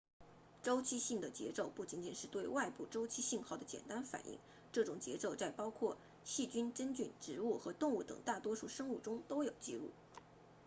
[0.63, 4.39] 周期性的节奏不仅仅是对外部周期信号的简单反应
[4.71, 9.91] 这种节奏在包括细菌真菌植物和动物等大多数生物中都有记录